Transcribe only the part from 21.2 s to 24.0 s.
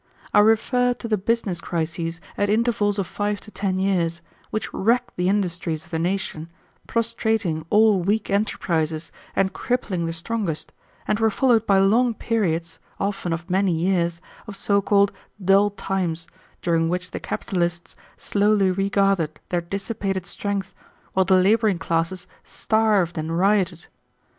the laboring classes starved and rioted.